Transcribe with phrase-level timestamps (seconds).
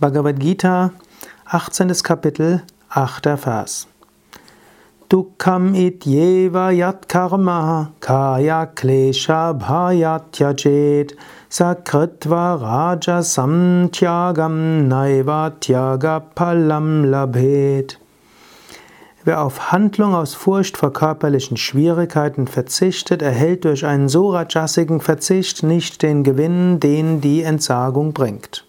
[0.00, 0.90] Bhagavad Gita,
[1.44, 1.92] 18.
[2.02, 3.38] Kapitel, 8.
[3.38, 3.86] Vers.
[5.08, 11.14] Dukkham ityeva yat karma kaya klesha bhayat yajet
[11.48, 17.96] sakritva rajasam tyagam naiva tyaga palam labhet.
[19.22, 25.62] Wer auf Handlung aus Furcht vor körperlichen Schwierigkeiten verzichtet, erhält durch einen so rajasigen Verzicht
[25.62, 28.64] nicht den Gewinn, den die Entsagung bringt.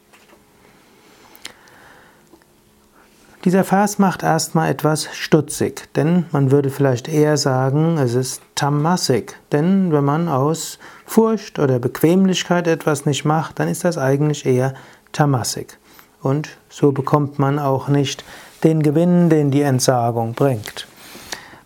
[3.46, 9.36] Dieser Vers macht erstmal etwas stutzig, denn man würde vielleicht eher sagen, es ist tamassig.
[9.52, 14.74] Denn wenn man aus Furcht oder Bequemlichkeit etwas nicht macht, dann ist das eigentlich eher
[15.12, 15.78] tamassig.
[16.24, 18.26] Und so bekommt man auch nicht
[18.64, 20.88] den Gewinn, den die Entsagung bringt.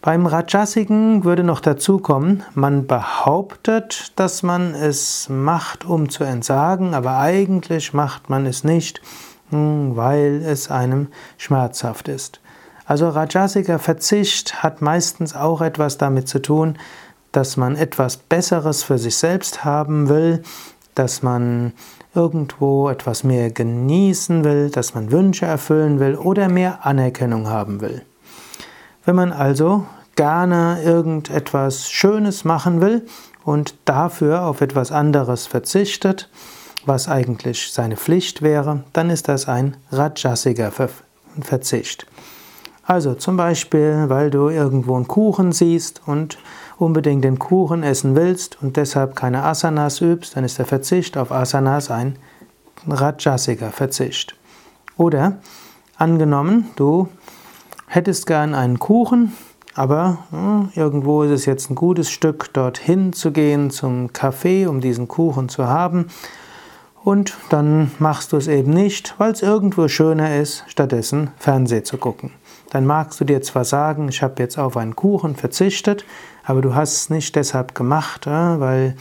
[0.02, 6.94] Beim Rajasigen würde noch dazu kommen, man behauptet, dass man es macht, um zu entsagen,
[6.94, 9.02] aber eigentlich macht man es nicht,
[9.52, 12.40] weil es einem schmerzhaft ist.
[12.86, 16.78] Also Rajasiker Verzicht hat meistens auch etwas damit zu tun,
[17.32, 20.42] dass man etwas Besseres für sich selbst haben will,
[20.96, 21.74] dass man
[22.16, 28.02] irgendwo etwas mehr genießen will, dass man Wünsche erfüllen will oder mehr Anerkennung haben will.
[29.06, 33.06] Wenn man also gerne irgendetwas Schönes machen will
[33.46, 36.30] und dafür auf etwas anderes verzichtet,
[36.86, 40.72] was eigentlich seine Pflicht wäre, dann ist das ein Rajasiger
[41.42, 42.06] Verzicht.
[42.84, 46.40] Also zum Beispiel, weil du irgendwo einen Kuchen siehst und
[46.78, 51.32] unbedingt den Kuchen essen willst und deshalb keine Asanas übst, dann ist der Verzicht auf
[51.32, 52.18] Asanas ein
[52.88, 54.36] Rajasiger Verzicht.
[54.98, 55.38] Oder
[55.98, 57.10] angenommen, du
[57.86, 59.34] hättest gern einen Kuchen,
[59.76, 64.82] aber hm, irgendwo ist es jetzt ein gutes Stück dorthin zu gehen zum Café, um
[64.82, 66.08] diesen Kuchen zu haben
[67.04, 71.98] und dann machst du es eben nicht, weil es irgendwo schöner ist, stattdessen Fernseh zu
[71.98, 72.32] gucken.
[72.70, 76.06] Dann magst du dir zwar sagen, ich habe jetzt auf einen Kuchen verzichtet,
[76.44, 78.96] aber du hast es nicht deshalb gemacht, weil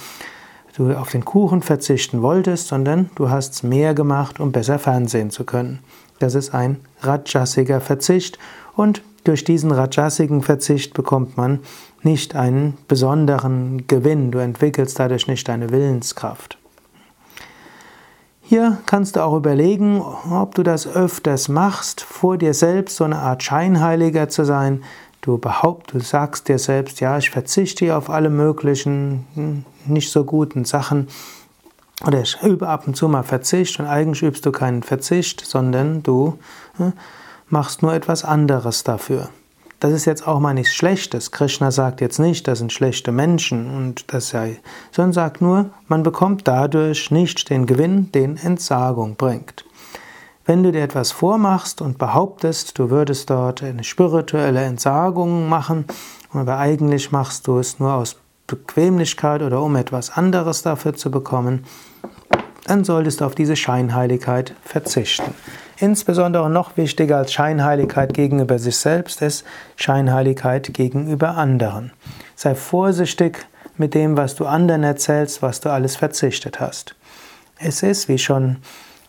[0.76, 5.30] du auf den Kuchen verzichten wolltest, sondern du hast es mehr gemacht, um besser Fernsehen
[5.30, 5.80] zu können.
[6.18, 8.38] Das ist ein rajasiger Verzicht
[8.74, 11.60] und durch diesen rajasigen Verzicht bekommt man
[12.02, 14.30] nicht einen besonderen Gewinn.
[14.30, 16.57] Du entwickelst dadurch nicht deine Willenskraft.
[18.48, 23.18] Hier kannst du auch überlegen, ob du das öfters machst, vor dir selbst so eine
[23.18, 24.84] Art Scheinheiliger zu sein.
[25.20, 30.24] Du behauptest, du sagst dir selbst, ja, ich verzichte auf alle möglichen hm, nicht so
[30.24, 31.08] guten Sachen.
[32.06, 36.02] Oder ich übe ab und zu mal Verzicht und eigentlich übst du keinen Verzicht, sondern
[36.02, 36.38] du
[36.78, 36.94] hm,
[37.50, 39.28] machst nur etwas anderes dafür.
[39.80, 41.30] Das ist jetzt auch mal nichts Schlechtes.
[41.30, 44.58] Krishna sagt jetzt nicht, das sind schlechte Menschen und das sei,
[44.90, 49.64] sondern sagt nur, man bekommt dadurch nicht den Gewinn, den Entsagung bringt.
[50.44, 55.84] Wenn du dir etwas vormachst und behauptest, du würdest dort eine spirituelle Entsagung machen,
[56.32, 58.16] aber eigentlich machst du es nur aus
[58.48, 61.66] Bequemlichkeit oder um etwas anderes dafür zu bekommen,
[62.64, 65.34] dann solltest du auf diese Scheinheiligkeit verzichten.
[65.80, 69.44] Insbesondere noch wichtiger als Scheinheiligkeit gegenüber sich selbst ist
[69.76, 71.92] Scheinheiligkeit gegenüber anderen.
[72.34, 73.46] Sei vorsichtig
[73.76, 76.96] mit dem, was du anderen erzählst, was du alles verzichtet hast.
[77.60, 78.56] Es ist, wie ich schon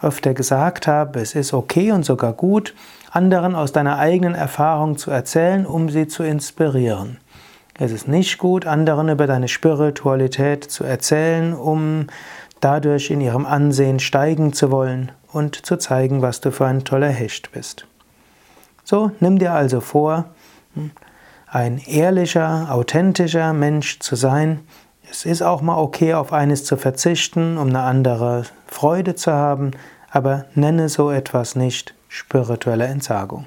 [0.02, 2.76] öfter gesagt habe, es ist okay und sogar gut,
[3.12, 7.18] anderen aus deiner eigenen Erfahrung zu erzählen, um sie zu inspirieren.
[7.82, 12.08] Es ist nicht gut, anderen über deine Spiritualität zu erzählen, um
[12.62, 17.10] dadurch in ihrem Ansehen steigen zu wollen und zu zeigen, was du für ein toller
[17.10, 17.86] Hecht bist.
[18.84, 20.26] So, nimm dir also vor,
[21.48, 24.62] ein ehrlicher, authentischer Mensch zu sein.
[25.10, 29.72] Es ist auch mal okay, auf eines zu verzichten, um eine andere Freude zu haben,
[30.12, 33.46] aber nenne so etwas nicht spirituelle Entsagung.